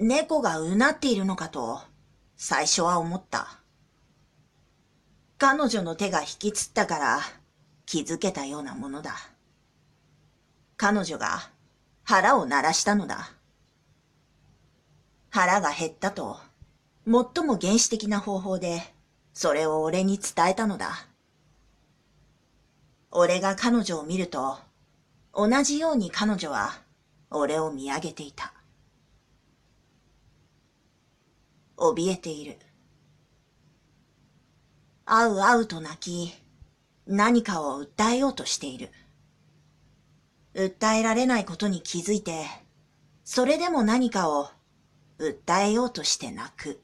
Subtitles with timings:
[0.00, 1.80] 猫がうなっているのかと、
[2.36, 3.58] 最初は思った。
[5.38, 7.20] 彼女の手が引きつったから
[7.84, 9.16] 気づけたようなものだ。
[10.76, 11.50] 彼女が
[12.04, 13.32] 腹を鳴らしたのだ。
[15.30, 16.38] 腹が減ったと、
[17.04, 18.80] 最も原始的な方法で、
[19.34, 21.08] それを俺に伝えたのだ。
[23.10, 24.58] 俺が彼女を見ると、
[25.34, 26.82] 同じように彼女は
[27.30, 28.52] 俺を見上げていた。
[31.78, 32.58] 怯えている。
[35.06, 36.34] あうあうと泣き、
[37.06, 38.90] 何かを訴えようとしている。
[40.54, 42.44] 訴えられないことに気づいて、
[43.24, 44.50] それでも何かを
[45.18, 46.80] 訴えようとして泣く。